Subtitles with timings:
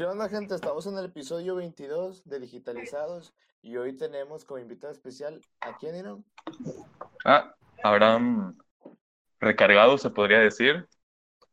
[0.00, 0.54] ¿Qué onda, gente?
[0.54, 5.94] Estamos en el episodio 22 de Digitalizados y hoy tenemos como invitado especial a quién,
[5.94, 6.24] Irán?
[7.26, 8.56] Ah, Abraham
[9.40, 10.88] recargado, se podría decir.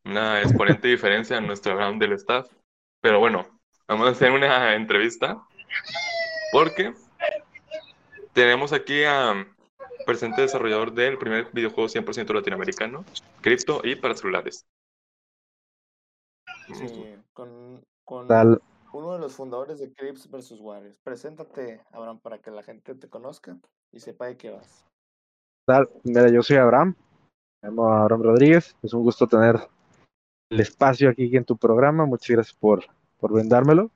[0.05, 2.49] Una exponente diferencia en nuestro Abraham del staff.
[3.01, 3.45] Pero bueno,
[3.85, 5.45] vamos a hacer una entrevista
[6.53, 6.93] porque
[8.31, 9.45] tenemos aquí a
[10.05, 13.03] presente desarrollador del primer videojuego 100% latinoamericano,
[13.41, 14.65] cripto y para celulares.
[16.67, 17.56] Sí, con,
[18.07, 18.61] con Tal.
[18.93, 20.61] uno de los fundadores de Crips vs.
[20.61, 20.97] Warriors.
[21.03, 23.59] Preséntate, Abraham, para que la gente te conozca
[23.91, 24.85] y sepa de qué vas.
[25.67, 25.89] tal?
[26.05, 26.95] Mira, yo soy Abraham,
[27.61, 29.57] me llamo Abraham Rodríguez, es un gusto tener
[30.49, 32.85] el espacio aquí en tu programa, muchas gracias por,
[33.17, 33.91] por brindármelo.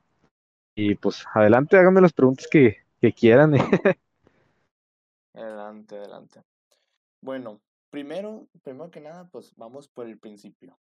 [0.75, 3.53] Y pues adelante, háganme las preguntas que, que quieran.
[5.33, 6.43] Adelante, adelante.
[7.21, 10.77] Bueno, primero, primero que nada, pues vamos por el principio.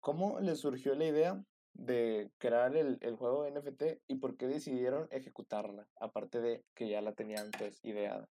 [0.00, 1.42] ¿Cómo les surgió la idea
[1.74, 5.86] de crear el, el juego NFT y por qué decidieron ejecutarla?
[6.00, 8.26] Aparte de que ya la tenían antes ideada.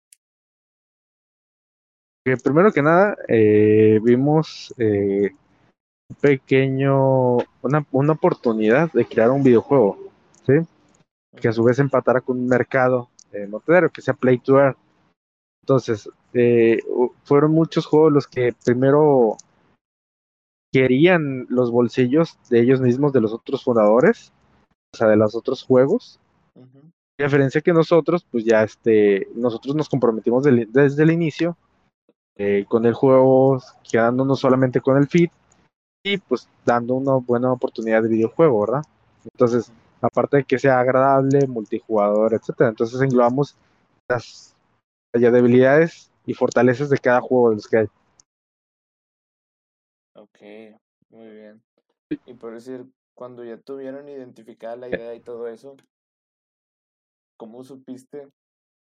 [2.43, 5.31] Primero que nada, eh, vimos eh,
[6.09, 9.97] un pequeño, una, una oportunidad de crear un videojuego,
[10.45, 10.53] ¿sí?
[11.35, 14.75] Que a su vez empatara con un mercado eh, monedero, que sea Play to Earn.
[15.61, 16.79] Entonces, eh,
[17.23, 19.37] fueron muchos juegos los que primero
[20.71, 24.31] querían los bolsillos de ellos mismos, de los otros fundadores,
[24.93, 26.19] o sea, de los otros juegos.
[26.55, 26.79] Ujú,
[27.19, 31.57] A diferencia que nosotros, pues ya este, nosotros nos comprometimos del- desde el inicio
[32.37, 35.29] eh, con el juego, quedándonos solamente con el feed
[36.03, 38.83] y pues dando una buena oportunidad de videojuego, ¿verdad?
[39.25, 43.55] Entonces, aparte de que sea agradable, multijugador, etcétera, entonces englobamos
[44.09, 44.55] las,
[45.13, 47.87] las debilidades y fortalezas de cada juego de los que hay.
[50.19, 50.39] Ok,
[51.11, 51.63] muy bien.
[52.25, 55.77] Y por decir, cuando ya tuvieron identificada la idea y todo eso,
[57.37, 58.27] ¿cómo supiste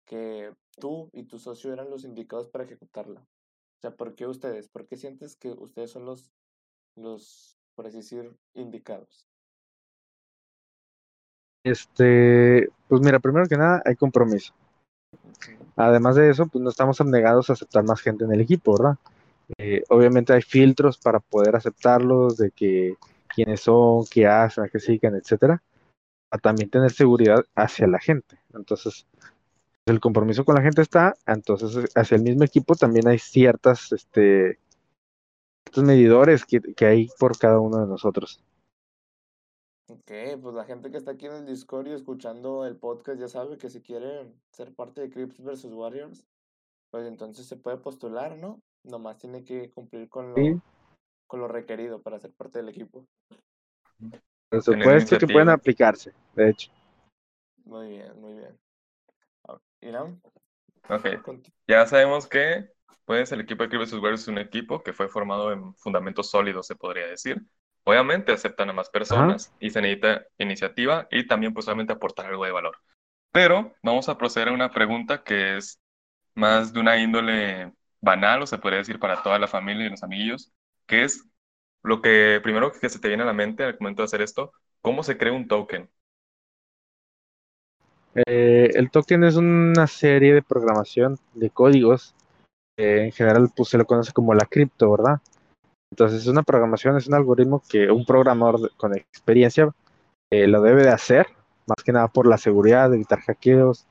[0.06, 3.20] que tú y tu socio eran los indicados para ejecutarla?
[3.20, 4.68] O sea, ¿por qué ustedes?
[4.68, 6.30] ¿Por qué sientes que ustedes son los,
[6.94, 9.26] los, por así decir, indicados?
[11.64, 14.54] Este, pues mira, primero que nada, hay compromiso.
[15.74, 18.98] Además de eso, pues no estamos abnegados a aceptar más gente en el equipo, ¿verdad?
[19.58, 22.96] Eh, obviamente hay filtros para poder aceptarlos, de que
[23.34, 25.62] quiénes son, qué hacen, a qué siguen, etcétera,
[26.30, 28.38] a también tener seguridad hacia la gente.
[28.54, 29.06] Entonces,
[29.86, 34.58] el compromiso con la gente está, entonces hacia el mismo equipo también hay ciertas, este,
[35.76, 38.40] medidores que, que hay por cada uno de nosotros.
[39.90, 40.10] Ok,
[40.40, 43.58] pues la gente que está aquí en el Discord y escuchando el podcast ya sabe
[43.58, 45.66] que si quiere ser parte de Crips vs.
[45.66, 46.24] Warriors,
[46.90, 48.62] pues entonces se puede postular, ¿no?
[48.84, 50.50] Nomás tiene que cumplir con Sí.
[50.50, 50.60] lo,
[51.26, 53.06] con lo requerido para ser parte del equipo.
[54.50, 56.70] Por supuesto que pueden aplicarse, de hecho.
[57.64, 58.58] Muy bien, muy bien.
[59.48, 60.20] Ah, Irán,
[60.88, 61.06] Ok,
[61.66, 62.68] ya sabemos que
[63.06, 63.94] pues, el equipo de Crip vs.
[63.94, 67.42] Warriors es un equipo que fue formado en fundamentos sólidos, se podría decir.
[67.84, 72.44] Obviamente aceptan a más personas y se necesita iniciativa y también pues obviamente aportar algo
[72.44, 72.76] de valor.
[73.30, 75.80] Pero vamos a proceder a una pregunta que es
[76.34, 77.72] más de una índole
[78.04, 80.52] banal, o se podría decir para toda la familia y los amiguillos,
[80.86, 81.26] que es
[81.82, 84.52] lo que primero que se te viene a la mente al momento de hacer esto,
[84.82, 85.90] ¿cómo se crea un token?
[88.14, 92.14] Eh, el token es una serie de programación de códigos.
[92.78, 95.20] eh, en general, pues se lo conoce como la cripto, ¿verdad?
[95.92, 99.70] Entonces, es una programación, es un algoritmo que un programador con experiencia
[100.30, 101.28] eh, lo debe de hacer,
[101.66, 103.86] más que nada por la seguridad, evitar hackeos.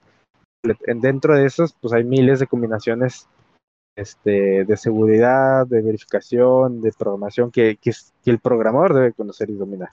[0.85, 3.27] Dentro de esos, pues hay miles de combinaciones
[3.95, 7.91] este, de seguridad, de verificación, de programación que, que
[8.23, 9.89] que el programador debe conocer y dominar.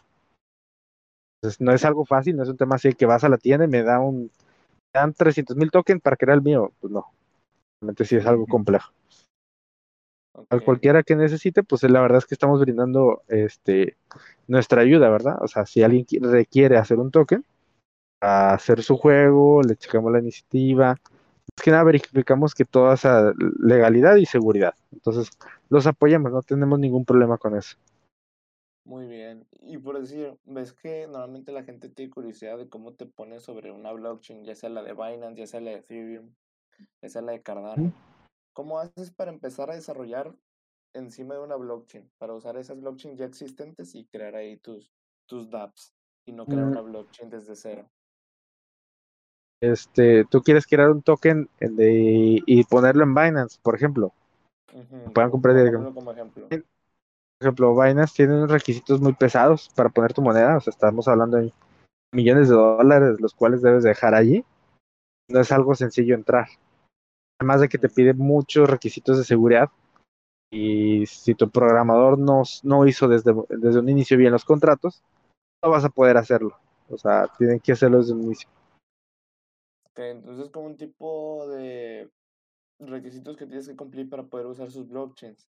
[1.43, 3.65] Entonces, no es algo fácil, no es un tema así que vas a la tienda
[3.65, 4.31] y me da un, me
[5.01, 6.73] dan 300 mil tokens para crear el mío.
[6.81, 7.07] Pues no,
[7.81, 8.93] realmente sí es algo complejo.
[10.51, 13.97] A ok, cualquiera que necesite, pues la verdad es que estamos brindando este,
[14.49, 15.37] nuestra ayuda, ¿verdad?
[15.43, 17.45] O sea, si alguien qui- requiere hacer un token,
[18.21, 20.97] a hacer su juego, le checamos la iniciativa,
[21.57, 24.75] que nada verificamos que toda esa legalidad y seguridad.
[24.93, 25.31] Entonces,
[25.69, 27.77] los apoyamos, no tenemos ningún problema con eso.
[28.85, 29.47] muy bien.
[29.61, 33.71] Y por decir, ves que normalmente la gente tiene curiosidad de cómo te pones sobre
[33.71, 36.35] una blockchain, ya sea la de Binance, ya sea la de Ethereum,
[37.03, 37.93] ya sea la de Cardano.
[38.53, 40.35] ¿Cómo haces para empezar a desarrollar
[40.93, 42.11] encima de una blockchain?
[42.19, 44.91] Para usar esas blockchains ya existentes y crear ahí tus,
[45.27, 45.95] tus dApps
[46.27, 46.71] y no crear Mm.
[46.73, 47.89] una blockchain desde cero.
[49.61, 54.13] Este, tú quieres crear un token de, y ponerlo en Binance, por ejemplo.
[54.73, 55.93] Ujú, puedan po- comprar directamente.
[55.93, 56.49] pongámoslo como ejemplo.
[56.49, 60.57] Por ejemplo, Binance tiene unos requisitos muy pesados para poner tu moneda.
[60.57, 61.53] O sea, estamos hablando de
[62.13, 64.45] millones de dólares, los cuales debes dejar allí,
[65.29, 66.49] no es algo sencillo entrar.
[67.39, 69.71] Además de que te pide muchos requisitos de seguridad
[70.53, 75.03] y si tu programador no, no hizo desde, desde un inicio bien los contratos,
[75.63, 76.59] no vas a poder hacerlo.
[76.91, 78.49] O sea, tienen que hacerlo desde un inicio.
[79.97, 82.11] Entonces como un tipo de
[82.79, 85.49] requisitos que tienes que cumplir para poder usar sus blockchains.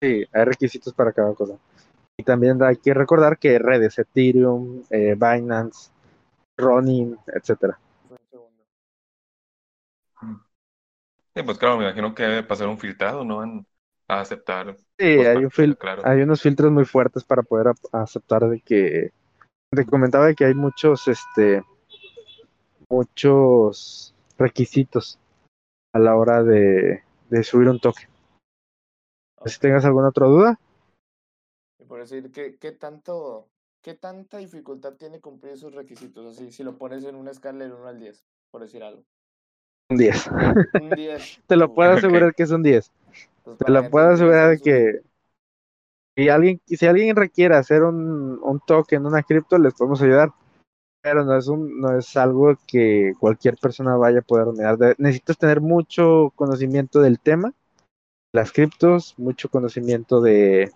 [0.00, 1.58] Sí, hay requisitos para cada cosa.
[2.16, 5.90] Y también hay que recordar que redes, Ethereum, eh, Binance,
[6.56, 7.78] Ronin, etcétera.
[11.34, 13.42] Sí, pues claro, me imagino que debe pasar un filtrado, ¿no?
[14.08, 14.74] a aceptar.
[14.98, 15.50] Sí, hay, un
[16.04, 19.10] hay unos filtros muy fuertes para poder aceptar de que
[19.70, 21.62] te comentaba que hay muchos este
[22.88, 25.18] muchos requisitos
[25.92, 28.08] a la hora de, de subir un token.
[29.44, 30.58] Si tengas alguna otra duda.
[31.86, 33.48] por decir, ¿qué, ¿qué, tanto,
[33.82, 36.26] ¿qué tanta dificultad tiene cumplir esos requisitos?
[36.26, 39.02] Así, si lo pones en una escala del 1 al 10, por decir algo.
[39.88, 40.26] Un 10.
[40.82, 41.42] Un 10.
[41.46, 42.92] Te lo puedo asegurar que es un 10.
[43.44, 45.00] Pues Te lo puedo asegurar que
[46.16, 50.32] si alguien, si alguien requiere hacer un, un token, una cripto, les podemos ayudar.
[51.06, 54.48] Pero no es, un, no es algo que cualquier persona vaya a poder
[54.98, 57.54] necesitas tener mucho conocimiento del tema
[58.32, 60.72] las criptos, mucho conocimiento de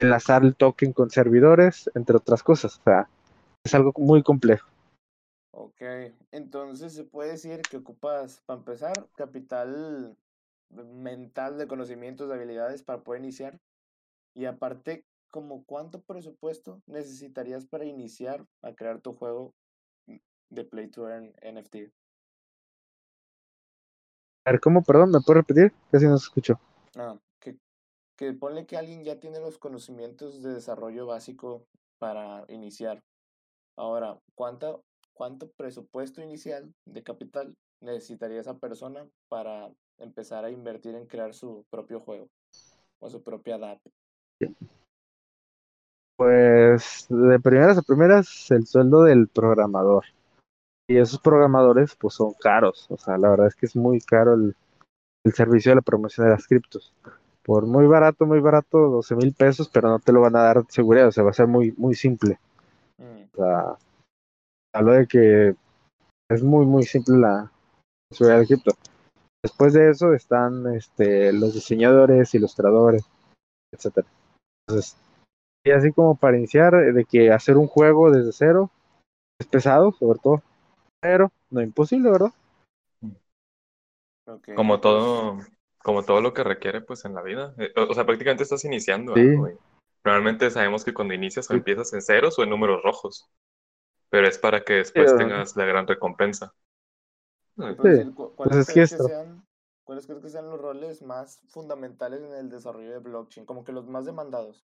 [0.00, 2.80] enlazar el token con servidores, entre otras cosas.
[2.80, 3.08] O sea,
[3.64, 4.68] es algo muy complejo.
[5.52, 5.82] Ok,
[6.32, 10.16] entonces se puede decir que ocupas, para empezar, capital
[10.68, 13.60] mental de conocimientos, de habilidades para poder iniciar.
[14.34, 19.52] Y aparte, como cuánto presupuesto necesitarías para iniciar a crear tu juego
[20.06, 21.90] de Play to Earn NFT?
[24.44, 24.84] A ver, ¿cómo?
[24.84, 25.72] Perdón, ¿me puedo repetir?
[25.90, 26.60] Casi no se escuchó.
[26.94, 27.58] Ah, que,
[28.16, 31.66] que ponle que alguien ya tiene los conocimientos de desarrollo básico
[31.98, 33.02] para iniciar.
[33.76, 34.84] Ahora, ¿cuánto,
[35.14, 41.64] ¿cuánto presupuesto inicial de capital necesitaría esa persona para empezar a invertir en crear su
[41.70, 42.28] propio juego
[43.00, 43.80] o su propia DAP?
[46.16, 50.04] Pues de primeras a primeras el sueldo del programador.
[50.88, 52.86] Y esos programadores pues son caros.
[52.90, 54.54] O sea, la verdad es que es muy caro el,
[55.24, 56.92] el servicio de la promoción de las criptos.
[57.42, 60.64] Por muy barato, muy barato, 12 mil pesos, pero no te lo van a dar
[60.68, 62.38] seguridad, o sea, va a ser muy, muy simple.
[62.98, 63.24] Mm.
[63.32, 63.76] O sea,
[64.74, 65.54] hablo de que
[66.30, 67.50] es muy, muy simple la
[68.10, 68.72] seguridad de cripto.
[69.42, 73.04] Después de eso están este, los diseñadores, ilustradores,
[73.74, 74.06] etcétera.
[74.66, 74.96] Entonces,
[75.64, 78.70] y así como para iniciar, de que hacer un juego desde cero
[79.40, 80.42] es pesado, sobre todo,
[81.00, 82.32] pero no imposible, ¿verdad?
[84.54, 85.38] Como todo,
[85.82, 87.54] como todo lo que requiere pues en la vida.
[87.58, 89.14] Eh, o sea, prácticamente estás iniciando.
[90.04, 93.30] Normalmente sabemos que cuando inicias o empiezas en ceros o en números rojos.
[94.10, 96.54] Pero es para que después tengas la gran recompensa.
[97.56, 99.46] ¿Cuáles, pues crees que sean,
[99.84, 103.46] ¿Cuáles crees que sean los roles más fundamentales en el desarrollo de blockchain?
[103.46, 104.64] Como que los más demandados.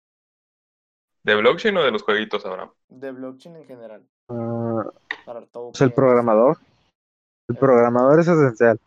[1.24, 2.70] ¿De blockchain o de los jueguitos ahora?
[2.88, 4.02] De blockchain en general.
[4.28, 4.82] Uh,
[5.24, 5.72] Para todo.
[5.78, 6.58] el programador.
[7.48, 8.80] El programador es esencial.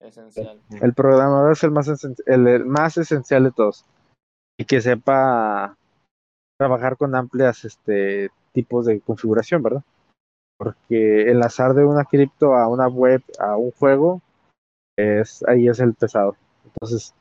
[0.00, 0.60] Esencial.
[0.80, 1.88] El programador es el más,
[2.26, 3.84] el, más esencial de todos.
[4.58, 5.76] Y que sepa
[6.58, 9.82] trabajar con amplias este, tipos de configuración, ¿verdad?
[10.58, 14.22] Porque enlazar de una cripto a una web, a un juego,
[14.96, 16.36] es, ahí es el pesado.
[16.64, 17.14] Entonces,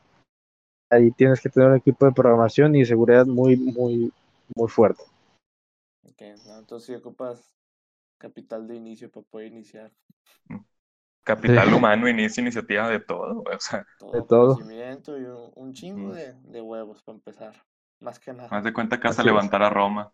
[0.89, 4.11] ahí tienes que tener un equipo de programación y seguridad muy, muy,
[4.55, 5.03] muy fuerte.
[6.03, 7.55] Ok, entonces si ocupas
[8.17, 9.91] capital de inicio para poder iniciar.
[11.23, 13.85] Capital humano, inicia iniciativa de todo, o sea.
[14.11, 14.55] de todo.
[14.55, 15.25] Conocimiento y
[15.55, 17.53] un, chingo de, de, huevos para empezar.
[17.99, 18.49] Más que nada.
[18.49, 20.11] Más de cuenta que vas a levantar a Roma.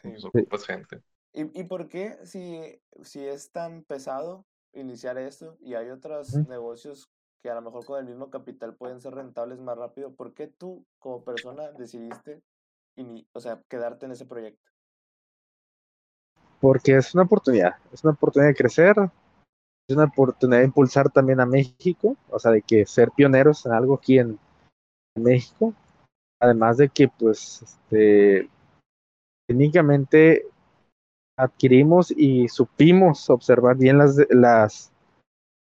[0.00, 0.12] Sí.
[0.48, 1.02] Pues gente.
[1.32, 4.44] ¿Y, ¿Y por qué, si, si es tan pesado
[4.74, 7.10] iniciar esto y hay otros negocios
[7.42, 10.46] que a lo mejor con el mismo capital pueden ser rentables más rápido, ¿por qué
[10.46, 12.42] tú como persona decidiste
[13.32, 14.70] o sea, quedarte en ese proyecto?
[16.60, 18.96] Porque es una oportunidad, es una oportunidad de crecer,
[19.88, 23.72] es una oportunidad de impulsar también a México, o sea, de que ser pioneros en
[23.72, 24.38] algo aquí en,
[25.14, 25.74] México,
[26.40, 28.48] además de que pues este,
[29.46, 30.46] técnicamente
[31.38, 34.90] adquirimos y supimos observar bien las, las,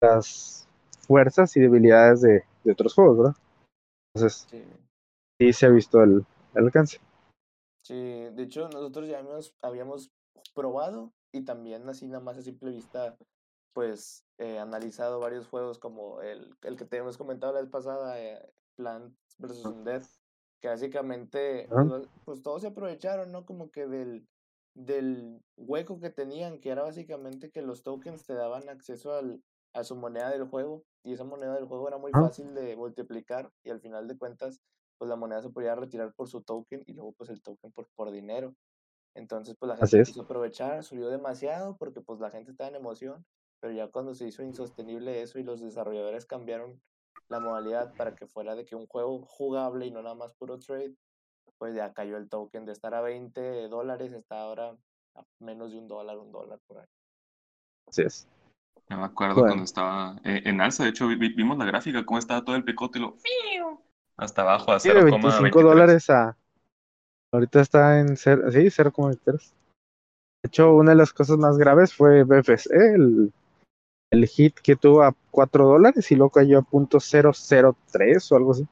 [0.00, 0.66] las
[1.06, 3.36] fuerzas y debilidades de, otros juegos, ¿verdad?
[4.14, 4.48] Entonces,
[5.38, 6.98] sí, se ha visto el, el, alcance.
[7.86, 10.12] Sí, de hecho nosotros ya habíamos, habíamos
[10.56, 13.16] probado y también así nada más a simple vista
[13.72, 18.20] pues he analizado varios juegos como el, el que te hemos comentado la vez pasada,
[18.20, 18.42] eh,
[18.74, 19.64] Plants vs.
[19.66, 20.02] Undead,
[20.60, 23.46] que básicamente pues, pues, todos se aprovecharon, ¿no?
[23.46, 24.26] Como que del,
[24.74, 29.84] del hueco que tenían, que era básicamente que los tokens te daban acceso al, a
[29.84, 33.70] su moneda del juego y esa moneda del juego era muy fácil de multiplicar y
[33.70, 34.60] al final de cuentas
[34.98, 37.88] pues la moneda se podía retirar por su token y luego pues el token por,
[37.94, 38.54] por dinero.
[39.14, 43.24] Entonces pues la gente quiso aprovechar, subió demasiado porque pues la gente estaba en emoción,
[43.60, 46.80] pero ya cuando se hizo insostenible eso y los desarrolladores cambiaron
[47.28, 50.58] la modalidad para que fuera de que un juego jugable y no nada más puro
[50.58, 50.94] trade,
[51.58, 54.76] pues ya cayó el token de estar a 20 dólares, está ahora
[55.14, 56.86] a menos de un dólar, un dólar por ahí.
[57.88, 58.28] Así es.
[58.88, 62.56] me acuerdo cuando estaba eh, en alza, de hecho vimos la gráfica, cómo estaba todo
[62.56, 63.16] el picote y lo
[64.16, 66.36] hasta abajo a 0,25 dólares a
[67.32, 69.52] ahorita está en sí, 0,23.
[70.42, 73.32] De hecho, una de las cosas más graves fue BFC, el,
[74.10, 78.66] el hit que tuvo a 4 dólares y luego cayó a .003 o algo así.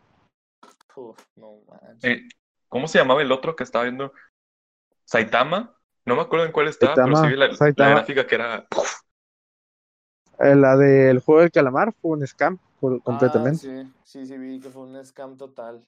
[2.03, 2.29] eh,
[2.69, 4.13] ¿Cómo se llamaba el otro que estaba viendo?
[5.05, 5.77] Saitama.
[6.07, 8.67] No me acuerdo en cuál estaba, pero sí vi la, gráfica que era.
[10.39, 12.59] Eh, la del juego del calamar fue un scam
[13.03, 13.81] completamente.
[13.81, 15.87] Ah, sí, sí, sí, vi que fue un scam total.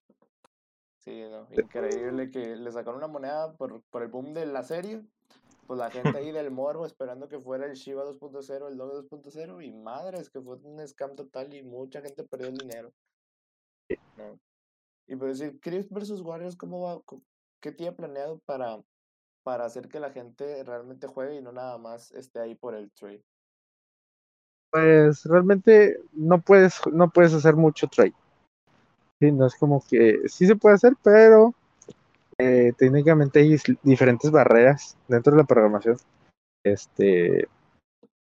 [0.98, 5.04] Sí, no, increíble que le sacaron una moneda por, por el boom de la serie.
[5.66, 9.64] Pues la gente ahí del morbo esperando que fuera el Shiba 2.0, el Dog 2.0,
[9.64, 12.92] y madres, que fue un scam total y mucha gente perdió el dinero.
[14.16, 14.38] No.
[15.06, 17.00] Y por decir, Chris versus Warriors, ¿cómo va?
[17.60, 18.82] ¿Qué tiene planeado para,
[19.42, 22.90] para hacer que la gente realmente juegue y no nada más esté ahí por el
[22.92, 23.24] trade?
[24.76, 28.12] Pues realmente no puedes, no puedes hacer mucho trade.
[29.18, 31.54] Sí, no es como que sí se puede hacer, pero
[32.36, 35.96] eh, técnicamente hay diferentes barreras dentro de la programación.
[36.62, 37.48] Este,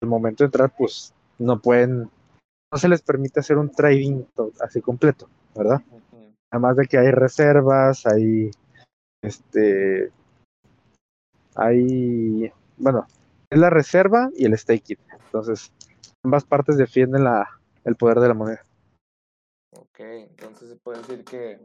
[0.03, 2.11] al momento de entrar, pues no pueden,
[2.71, 4.25] no se les permite hacer un trading
[4.61, 5.81] así completo, ¿verdad?
[6.51, 8.51] Además de que hay reservas, hay
[9.23, 10.13] este
[11.55, 13.07] hay bueno,
[13.49, 14.99] es la reserva y el staking.
[15.25, 15.73] Entonces,
[16.25, 17.49] ambas partes defienden la,
[17.85, 18.65] el poder de la moneda.
[19.71, 21.61] Ok, entonces se puede decir que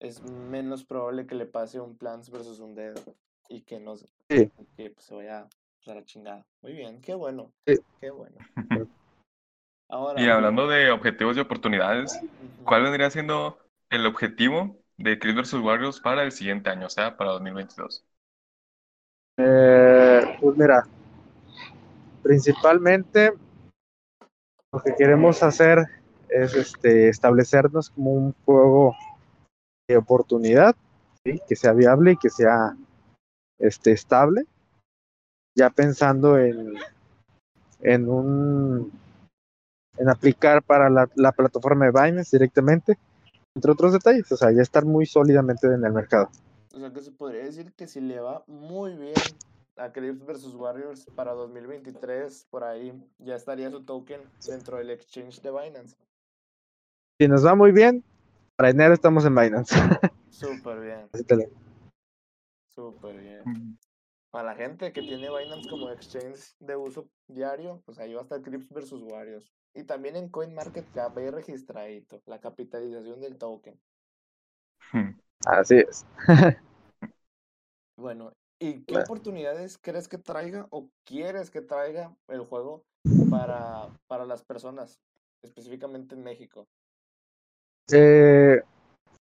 [0.00, 3.00] es menos probable que le pase un Plants versus un dedo
[3.48, 3.94] y que no
[4.28, 5.46] que, pues, se vaya
[5.86, 6.46] a la chingada.
[6.62, 7.52] Muy bien, qué bueno.
[8.00, 8.36] Qué bueno.
[9.90, 12.18] Ahora, y hablando de objetivos y oportunidades,
[12.64, 13.58] ¿cuál vendría siendo
[13.90, 15.54] el objetivo de Chris vs.
[15.54, 18.04] Warriors para el siguiente año, o sea, para 2022?
[19.36, 20.86] Eh, pues mira,
[22.22, 23.34] principalmente
[24.74, 25.86] lo que queremos hacer
[26.28, 28.96] es este, establecernos como un juego
[29.88, 30.74] de oportunidad,
[31.22, 32.76] que sea viable y que sea
[33.60, 34.46] este, estable,
[35.56, 36.74] ya pensando en,
[37.80, 38.92] en un
[39.96, 42.98] en aplicar para la, la plataforma de Binance directamente
[43.54, 46.28] entre otros detalles, o sea, ya estar muy sólidamente en el mercado.
[46.74, 49.14] O sea, que se podría decir que si le va muy bien
[49.76, 55.40] a Crips versus Warriors para 2023, por ahí ya estaría su token dentro del exchange
[55.40, 55.96] de Binance.
[57.18, 58.04] Si nos va muy bien,
[58.56, 59.74] para enero estamos en Binance.
[60.30, 61.08] Súper bien.
[62.68, 63.78] Súper bien.
[64.30, 68.24] Para la gente que tiene Binance como exchange de uso diario, pues ahí va a
[68.24, 69.52] estar Crips versus Warriors.
[69.74, 73.80] Y también en CoinMarketCap ahí registradito, la capitalización del token.
[75.46, 76.06] Así es.
[77.96, 78.32] bueno,
[78.64, 82.82] ¿y qué oportunidades crees que traiga o quieres que traiga el juego
[83.30, 84.98] para, para las personas,
[85.42, 86.66] específicamente en México?
[87.92, 88.62] Eh,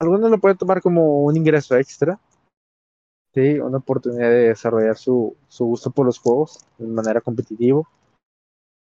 [0.01, 2.19] algunos lo pueden tomar como un ingreso extra,
[3.33, 7.83] sí, una oportunidad de desarrollar su, su gusto por los juegos de manera competitiva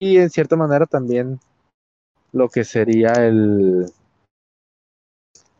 [0.00, 1.38] y en cierta manera también
[2.32, 3.92] lo que sería el,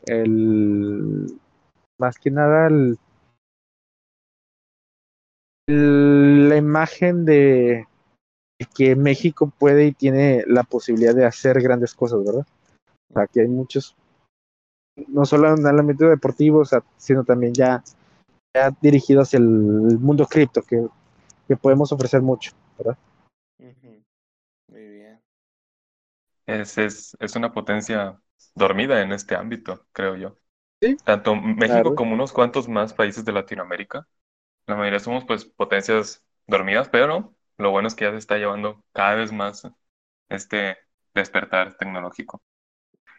[0.07, 1.39] el
[1.99, 2.99] más que nada el,
[5.71, 7.87] la imagen de
[8.75, 12.47] que México puede y tiene la posibilidad de hacer grandes cosas, ¿verdad?
[13.15, 13.97] Aquí hay muchos,
[15.09, 16.63] no solo en el ámbito deportivo,
[16.97, 17.83] sino también ya,
[18.55, 20.87] ya dirigido hacia el mundo cripto, que,
[21.49, 22.99] que podemos ofrecer mucho, ¿verdad?
[26.47, 28.21] es, es, es una potencia
[28.55, 30.37] dormida en este ámbito, creo yo.
[31.05, 34.07] Tanto México como unos cuantos más países de Latinoamérica.
[34.71, 38.85] La mayoría somos pues potencias dormidas, pero lo bueno es que ya se está llevando
[38.93, 39.69] cada vez más
[40.29, 40.79] este
[41.15, 42.43] despertar tecnológico.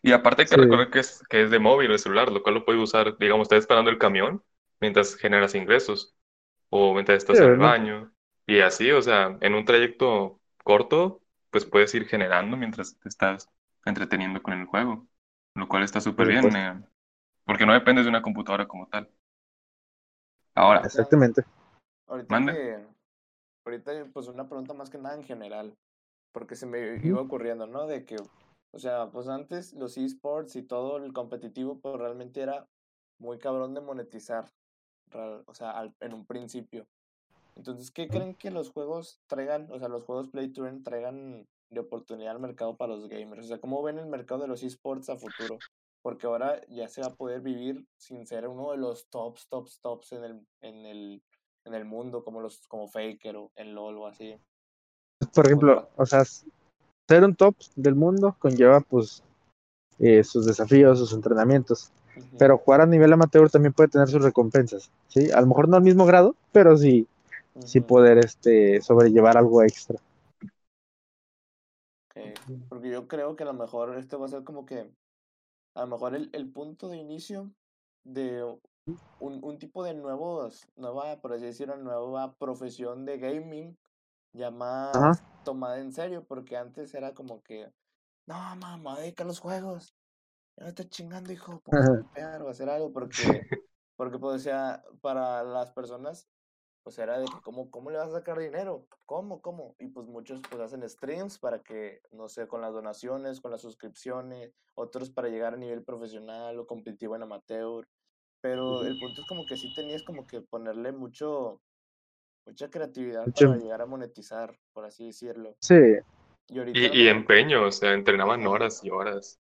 [0.01, 2.55] Y aparte que recordar que es, que es de móvil o de celular, lo cual
[2.55, 4.43] lo puede usar, digamos, estás esperando el camión
[4.79, 6.15] mientras generas ingresos
[6.69, 8.13] o mientras estás en el baño
[8.47, 13.49] y así, o sea, en un trayecto corto pues puedes ir generando mientras te estás
[13.85, 15.07] entreteniendo con el juego,
[15.55, 16.81] lo cual está súper bien, eh,
[17.45, 19.09] porque no dependes de una computadora como tal.
[20.55, 21.43] Ahora, exactamente.
[22.07, 22.85] ahorita que,
[23.65, 25.75] ahorita pues una pregunta más que nada en general,
[26.33, 27.87] porque se me iba ocurriendo, ¿no?
[27.87, 28.17] De que,
[28.73, 32.67] o sea, pues antes los esports y todo el competitivo, pues realmente era
[33.19, 34.49] muy cabrón de monetizar,
[35.13, 36.85] o sea, en un principio.
[37.55, 41.47] Entonces, ¿qué creen que los juegos traigan, o sea, los juegos Play to Earn traigan
[41.69, 43.45] de oportunidad al mercado para los gamers?
[43.45, 45.59] O sea, ¿cómo ven el mercado de los esports a futuro?
[46.01, 49.79] Porque ahora ya se va a poder vivir sin ser uno de los tops, tops,
[49.81, 51.23] tops en el, en el,
[51.65, 54.35] en el mundo, como los, como Faker o en LOL o así.
[55.33, 59.23] Por ejemplo, o sea, ser un top del mundo conlleva pues
[59.99, 61.91] eh, sus desafíos, sus entrenamientos.
[62.37, 65.31] Pero jugar a nivel amateur también puede tener sus recompensas, ¿sí?
[65.31, 67.07] A lo mejor no al mismo grado, pero sí,
[67.65, 69.97] sí poder este, sobrellevar algo extra.
[72.67, 74.89] Porque yo creo que a lo mejor esto va a ser como que,
[75.73, 77.51] a lo mejor el, el punto de inicio
[78.03, 78.43] de
[79.19, 83.77] un, un, tipo de nuevos, nueva, por así decirlo, nueva profesión de gaming
[84.33, 87.71] ya más tomada en serio, porque antes era como que,
[88.27, 89.95] no, mamá, dedica a los juegos,
[90.57, 91.61] no estás chingando, hijo,
[92.15, 93.11] a o hacer algo, porque,
[93.95, 96.27] porque pues, o sea, para las personas,
[96.83, 98.87] pues era de que, ¿cómo, ¿cómo le vas a sacar dinero?
[99.05, 99.75] ¿Cómo, cómo?
[99.79, 103.61] Y pues muchos pues hacen streams para que, no sé, con las donaciones, con las
[103.61, 107.87] suscripciones, otros para llegar a nivel profesional o competitivo en amateur,
[108.41, 111.61] pero el punto es como que sí tenías como que ponerle mucho,
[112.47, 115.55] mucha creatividad para llegar a monetizar, por así decirlo.
[115.61, 115.75] Sí.
[116.53, 119.39] Y, empeño, o sea, entrenaban horas y horas.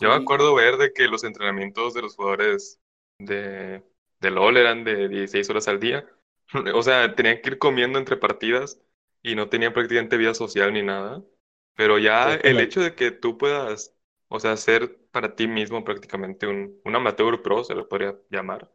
[0.00, 2.78] Yo me acuerdo ver de que los entrenamientos de los jugadores
[3.18, 3.82] de,
[4.20, 6.06] de LOL eran de 16 horas al día.
[6.74, 8.80] O sea, tenían que ir comiendo entre partidas
[9.22, 11.22] y no tenían prácticamente vida social ni nada.
[11.74, 13.94] Pero ya el hecho de que tú puedas,
[14.28, 18.70] o sea, ser para ti mismo prácticamente un, un amateur pro, se lo podría llamar,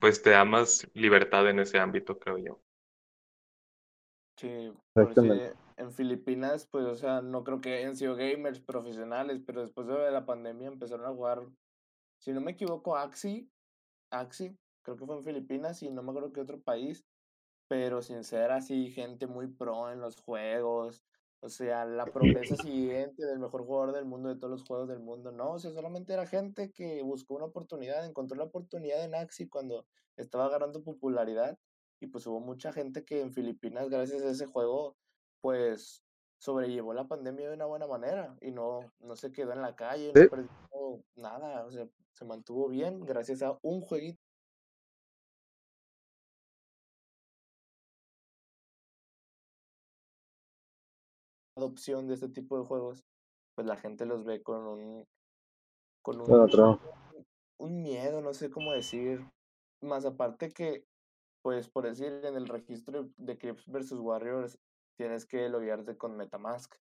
[0.00, 2.62] pues te da más libertad en ese ámbito, creo yo.
[4.36, 9.60] Sí, porque en Filipinas, pues, o sea, no creo que hayan sido gamers profesionales, pero
[9.62, 11.46] después de la pandemia empezaron a jugar,
[12.18, 13.50] si no me equivoco, Axi,
[14.10, 17.06] Axi, creo que fue en Filipinas y no me acuerdo qué otro país,
[17.68, 21.02] pero sin ser así, gente muy pro en los juegos,
[21.40, 25.00] o sea, la promesa siguiente del mejor jugador del mundo, de todos los juegos del
[25.00, 29.14] mundo, no, o sea, solamente era gente que buscó una oportunidad, encontró la oportunidad en
[29.14, 31.58] Axi cuando estaba agarrando popularidad
[32.00, 34.96] y pues hubo mucha gente que en Filipinas, gracias a ese juego,
[35.40, 36.02] pues
[36.38, 40.12] sobrellevó la pandemia de una buena manera y no, no se quedó en la calle,
[40.14, 40.50] no perdió
[41.16, 44.23] nada, o sea, se mantuvo bien gracias a un jueguito.
[51.56, 53.04] Adopción de este tipo de juegos,
[53.54, 55.06] pues la gente los ve con un
[56.02, 56.78] con un,
[57.58, 59.24] un miedo, no sé cómo decir,
[59.80, 60.84] más aparte que
[61.44, 64.58] pues por decir, en el registro de Crips versus Warriors
[64.96, 66.74] tienes que loguearte con Metamask.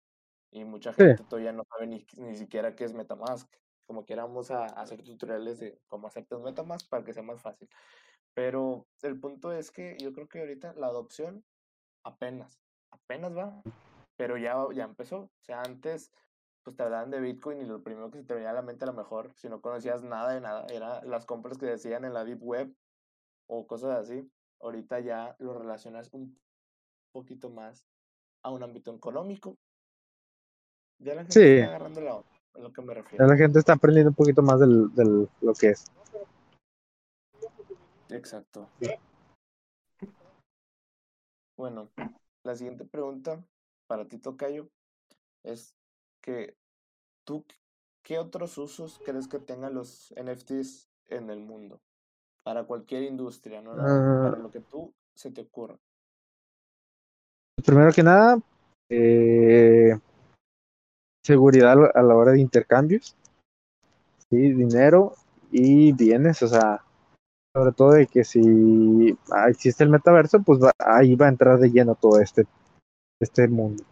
[0.53, 3.53] Y mucha gente todavía no sabe ni, ni siquiera qué es Metamask.
[3.87, 7.43] Como que vamos a, hacer tutoriales de cómo hacerte un Metamask para que sea más
[7.43, 7.69] fácil.
[8.35, 11.45] Pero el punto es que yo creo que ahorita la adopción
[12.05, 12.61] apenas,
[12.93, 13.63] apenas va,
[14.17, 15.19] pero ya, ya empezó.
[15.19, 16.11] O sea, antes
[16.63, 18.85] pues te hablaban de Bitcoin y lo primero que se te venía a la mente
[18.85, 22.15] a lo mejor, si no conocías nada de nada, era las compras que decían en
[22.15, 22.73] la Deep Web
[23.49, 24.31] o cosas así
[24.63, 26.39] ahorita ya lo relacionas un
[27.13, 27.85] poquito más
[28.43, 29.59] a un ámbito económico.
[30.99, 32.23] Ya la gente está agarrando la
[32.55, 33.25] a lo que me refiero.
[33.25, 35.87] Ya la gente está aprendiendo un poquito más del, del lo que es.
[38.11, 38.69] Exacto.
[41.57, 41.89] Bueno,
[42.45, 43.43] la siguiente pregunta
[43.93, 44.71] para ti, Tocayo,
[45.45, 45.77] es
[46.23, 46.57] que
[47.25, 47.45] tú,
[48.03, 51.79] ¿qué otros usos crees que tengan los NFTs en el mundo?
[52.43, 53.77] para cualquier industria, ¿no?
[53.77, 54.39] para ah.
[54.43, 55.77] lo que tú se te ocurra.
[57.65, 58.39] Primero que nada,
[58.89, 59.97] eh,
[61.25, 63.15] seguridad a la hora de intercambios,
[64.29, 65.15] sí, dinero
[65.53, 66.83] y bienes, o sea,
[67.55, 71.95] sobre todo de que si existe el metaverso, pues ahí va a entrar de lleno
[71.95, 72.47] todo este,
[73.25, 73.85] este mundo.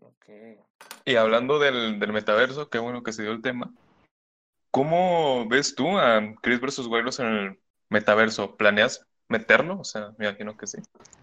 [0.00, 0.58] Okay.
[1.04, 3.72] Y hablando del, del metaverso, qué bueno que se dio el tema.
[4.70, 6.86] ¿Cómo ves tú a Chris vs.
[6.86, 7.58] Warriors en el
[7.88, 8.56] metaverso?
[8.56, 9.80] ¿Planeas meterlo?
[9.80, 10.78] O sea, me imagino que sí.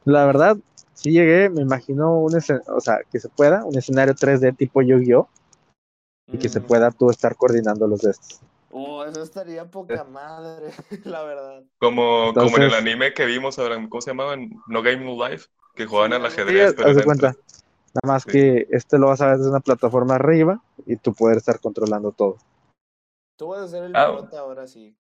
[0.05, 0.57] La verdad,
[0.93, 5.29] sí llegué, me imagino un o sea, que se pueda, un escenario 3D tipo Yu-Gi-Oh!
[6.31, 6.63] Y que se mm.
[6.63, 8.41] pueda tú estar coordinando los de estos.
[8.71, 10.71] Oh, eso estaría poca madre,
[11.03, 11.63] la verdad.
[11.77, 14.35] Como, como en el anime que vimos ahora, ¿cómo se llamaba?
[14.67, 16.75] No Game No Life, que jugaban al ajedrez.
[16.77, 17.35] Sí, cuenta.
[17.93, 21.37] Nada más que este lo vas a ver desde una plataforma arriba y tú poder
[21.37, 22.37] estar controlando todo.
[23.37, 24.95] Tú vas a ser el ah, ahora sí.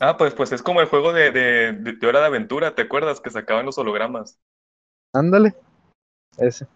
[0.00, 3.20] ah, pues, pues es como el juego de, de, de, Hora de Aventura, ¿te acuerdas?
[3.20, 4.38] Que sacaban los hologramas.
[5.14, 5.54] Ándale,
[6.36, 6.66] ese.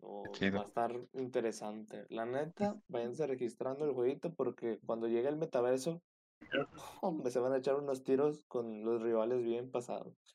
[0.00, 2.06] Oh, va a estar interesante.
[2.08, 6.02] La neta, váyanse registrando el jueguito porque cuando llegue el metaverso,
[7.00, 10.33] hombre, se van a echar unos tiros con los rivales bien pasados.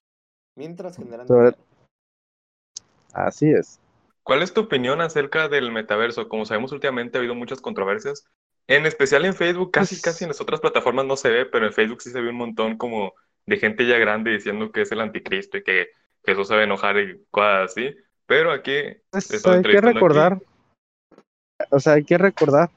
[0.59, 1.25] Mientras generan...
[3.13, 3.79] Así es.
[4.23, 6.27] ¿Cuál es tu opinión acerca del metaverso?
[6.27, 8.25] Como sabemos últimamente ha habido muchas controversias,
[8.67, 11.65] en especial en Facebook, casi pues casi en las otras plataformas no se ve, pero
[11.65, 13.13] en Facebook sí se ve un montón como
[13.45, 15.91] de gente ya grande diciendo que es el anticristo y que
[16.25, 17.95] Jesús se va a enojar y cosas así.
[18.25, 18.73] Pero aquí
[19.11, 20.41] pues hay que recordar,
[21.69, 22.69] o sea, hay que recordar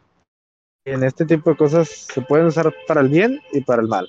[0.85, 3.89] que en este tipo de cosas se pueden usar para el bien y para el
[3.89, 4.09] mal.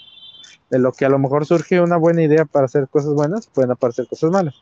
[0.73, 3.69] De lo que a lo mejor surge una buena idea para hacer cosas buenas, pueden
[3.69, 4.55] aparecer cosas malas.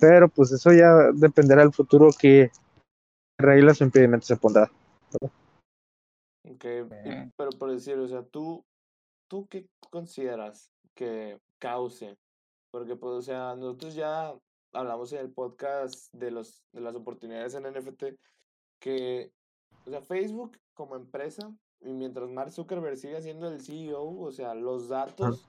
[0.00, 2.50] Pero pues eso ya dependerá del futuro que
[3.38, 4.70] reglas o impedimentos se pondrá.
[6.48, 6.64] Ok,
[7.36, 8.64] pero por decir, o sea, ¿tú,
[9.28, 12.16] ¿tú qué consideras que cause?
[12.70, 14.32] Porque, pues, o sea, nosotros ya
[14.72, 18.04] hablamos en el podcast de, los, de las oportunidades en NFT,
[18.80, 19.30] que,
[19.84, 24.54] o sea, Facebook como empresa, y mientras Mark Zuckerberg siga siendo el CEO, o sea,
[24.54, 25.46] los datos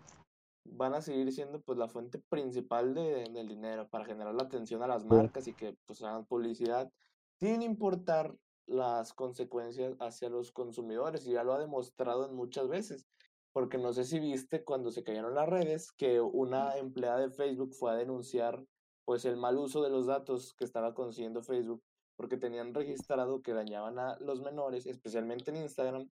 [0.66, 4.82] van a seguir siendo pues la fuente principal de, del dinero para generar la atención
[4.82, 6.92] a las marcas y que pues hagan publicidad
[7.40, 13.06] sin importar las consecuencias hacia los consumidores y ya lo ha demostrado en muchas veces
[13.52, 17.74] porque no sé si viste cuando se cayeron las redes que una empleada de Facebook
[17.74, 18.66] fue a denunciar
[19.06, 21.84] pues el mal uso de los datos que estaba consiguiendo Facebook
[22.16, 26.10] porque tenían registrado que dañaban a los menores, especialmente en Instagram,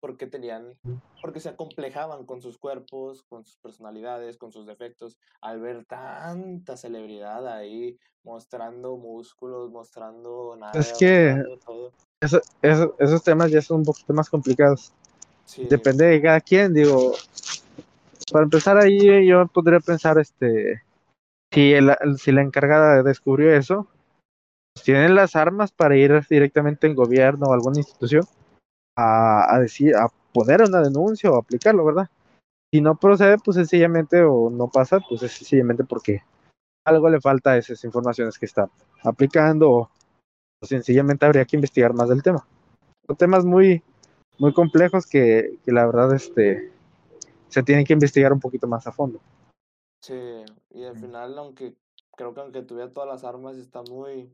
[0.00, 0.74] porque tenían,
[1.20, 6.76] porque se acomplejaban con sus cuerpos, con sus personalidades, con sus defectos, al ver tanta
[6.76, 10.78] celebridad ahí mostrando músculos, mostrando nada.
[10.78, 11.36] Es que
[12.20, 12.40] Eso,
[12.98, 14.92] esos temas ya son un poquito más complicados.
[15.68, 17.14] Depende de cada quien, digo.
[18.32, 20.82] Para empezar ahí yo podría pensar, este,
[21.52, 23.88] si, el, si la encargada descubrió eso,
[24.74, 28.24] pues tienen las armas para ir directamente en gobierno o alguna institución
[29.00, 32.08] a, decir, a poner una denuncia o aplicarlo, ¿verdad?
[32.72, 36.22] Si no procede, pues sencillamente o no pasa, pues es sencillamente porque
[36.86, 38.70] algo le falta a esas informaciones que está
[39.02, 39.90] aplicando o,
[40.62, 42.46] sencillamente habría que investigar más del tema.
[43.06, 43.82] Son temas muy,
[44.38, 46.70] muy complejos que, que, la verdad este,
[47.48, 49.20] se tienen que investigar un poquito más a fondo.
[50.02, 51.74] Sí, y al final, aunque
[52.16, 54.30] creo que aunque tuviera todas las armas, está muy,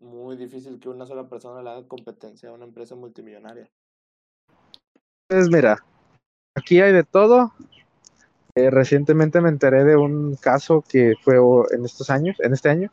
[0.00, 3.68] muy difícil que una sola persona le haga competencia a una empresa multimillonaria.
[5.28, 5.78] Pues mira,
[6.56, 7.52] aquí hay de todo.
[8.54, 11.36] Eh, recientemente me enteré de un caso que fue
[11.72, 12.90] en estos años, en este año,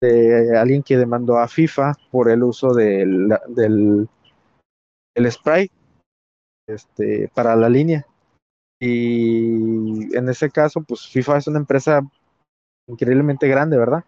[0.00, 4.08] de alguien que demandó a FIFA por el uso del, del
[5.14, 5.70] el spray
[6.68, 8.06] este, para la línea.
[8.80, 12.00] Y en ese caso, pues FIFA es una empresa
[12.88, 14.04] increíblemente grande, ¿verdad?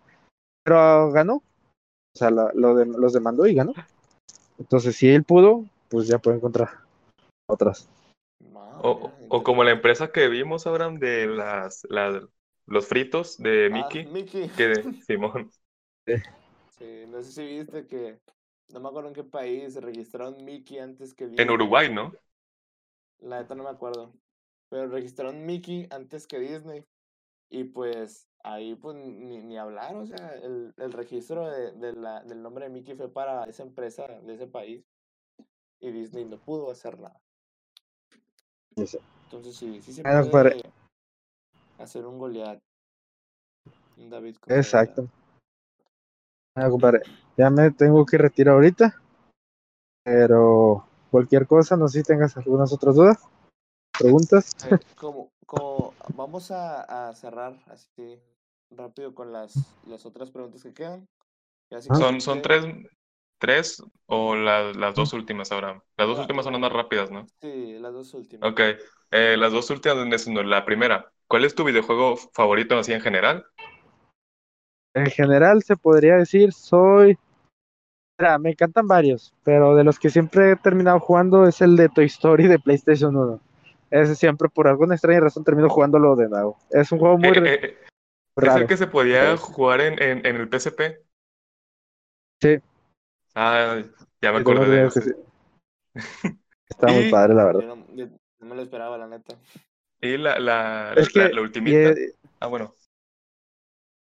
[0.65, 1.43] Pero ganó,
[2.15, 3.73] o sea, lo de, los demandó y ganó.
[4.59, 6.71] Entonces, si él pudo, pues ya puede encontrar
[7.47, 7.89] otras.
[8.83, 12.23] O, o como la empresa que vimos, Abraham, de las, las
[12.71, 14.07] los fritos de ah, Mickey.
[14.07, 14.49] Mickey.
[14.51, 15.51] Que de Simón.
[16.79, 17.05] Sí.
[17.09, 18.19] no sé si viste que,
[18.73, 21.45] no me acuerdo en qué país, registraron Mickey antes que Disney.
[21.45, 22.13] En Uruguay, ¿no?
[23.19, 24.15] La neta no me acuerdo.
[24.71, 26.85] Pero registraron Mickey antes que Disney.
[27.51, 32.23] Y pues ahí pues ni, ni hablar, o sea, el, el registro de, de la,
[32.23, 34.85] del nombre de Mickey fue para esa empresa de ese país
[35.81, 37.21] y Disney no pudo hacer nada.
[38.77, 40.63] Entonces sí, sí se puede
[41.79, 42.61] hacer un Goliath.
[43.97, 45.09] Un David Exacto.
[46.55, 47.03] compadre,
[47.37, 49.01] ya me tengo que retirar ahorita,
[50.05, 53.19] pero cualquier cosa, no sé si tengas algunas otras dudas,
[53.99, 54.53] preguntas.
[54.65, 54.79] Eh,
[55.51, 58.21] como, vamos a, a, cerrar así
[58.71, 61.09] rápido con las, las otras preguntas que quedan.
[61.93, 62.65] son, son tres,
[63.39, 65.83] tres o las dos últimas ahora.
[65.97, 67.27] Las dos últimas son las más rápidas, ¿no?
[67.41, 68.49] Sí, las dos últimas.
[68.49, 68.61] Ok,
[69.11, 73.45] eh, las dos últimas, la primera, ¿cuál es tu videojuego favorito así en general?
[74.95, 77.19] En general se podría decir, soy...
[78.21, 81.89] Mira, me encantan varios, pero de los que siempre he terminado jugando es el de
[81.89, 83.41] Toy Story de PlayStation 1.
[83.91, 86.59] Ese siempre, por alguna extraña razón, termino jugándolo de nuevo.
[86.71, 87.79] Es un juego muy eh, eh,
[88.37, 88.57] raro.
[88.57, 90.81] ¿Es el que se podía jugar en, en, en, el PSP?
[92.41, 92.61] Sí.
[93.35, 93.83] Ah,
[94.23, 95.01] ya me acordé de eso.
[96.69, 97.65] Está muy padre, la verdad.
[97.65, 99.35] no, me lo esperaba, la neta.
[100.01, 101.93] Y la, la, la, ultimita.
[102.39, 102.75] ah, bueno.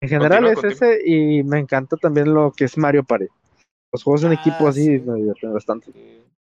[0.01, 3.27] En general es ese y me encanta también lo que es Mario Party.
[3.91, 5.91] Los juegos en equipo ah, así me divierten bastante.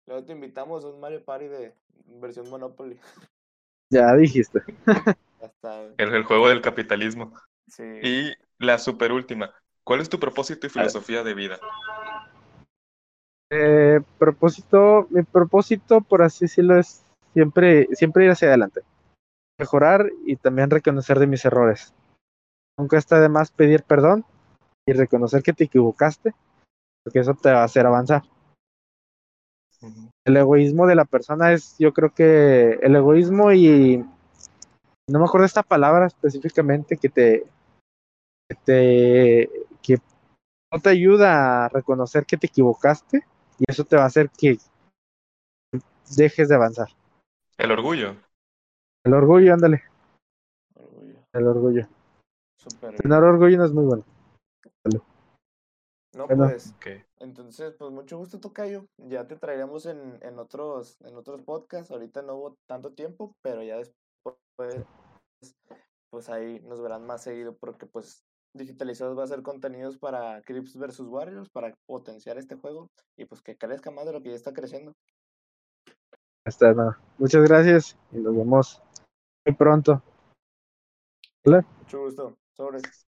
[0.06, 1.74] Luego te invitamos a un Mario Party de
[2.20, 2.98] versión Monopoly.
[3.90, 4.60] Ya dijiste.
[5.40, 5.94] Ya está, güey.
[5.98, 7.34] El, el juego del capitalismo.
[7.68, 7.82] Sí.
[8.02, 9.52] Y la super última.
[9.84, 11.58] ¿Cuál es tu propósito y filosofía de vida?
[13.50, 18.80] Eh, propósito, mi propósito, por así decirlo, es siempre, siempre ir hacia adelante.
[19.58, 21.94] Mejorar y también reconocer de mis errores.
[22.78, 24.24] Nunca está de más pedir perdón
[24.86, 26.34] y reconocer que te equivocaste,
[27.04, 28.22] porque eso te va a hacer avanzar.
[30.26, 33.98] El egoísmo de la persona es, yo creo que el egoísmo y
[35.08, 37.44] no me acuerdo esta palabra específicamente que te,
[38.48, 39.50] que te,
[39.82, 39.98] que
[40.72, 43.22] no te ayuda a reconocer que te equivocaste
[43.58, 44.58] y eso te va a hacer que
[46.16, 46.88] dejes de avanzar.
[47.58, 48.16] El orgullo.
[49.04, 49.82] El orgullo, ándale,
[50.74, 51.18] Orgullo.
[51.34, 51.88] el orgullo.
[52.96, 54.04] Tener orgullo no es muy bueno.
[56.14, 56.48] No, Bueno.
[56.48, 56.74] pues.
[57.24, 58.86] Entonces, pues mucho gusto, Tocayo.
[58.98, 61.90] Ya te traeremos en, en otros, en otros podcasts.
[61.90, 64.36] Ahorita no hubo tanto tiempo, pero ya después,
[66.10, 68.22] pues ahí nos verán más seguido porque pues
[68.54, 73.42] digitalizados va a ser contenidos para Crips versus Warriors, para potenciar este juego y pues
[73.42, 74.92] que crezca más de lo que ya está creciendo.
[76.46, 77.00] Hasta nada.
[77.18, 78.82] Muchas gracias y nos vemos
[79.44, 80.02] muy pronto.
[81.44, 82.36] Mucho gusto.
[82.56, 83.06] Sobres.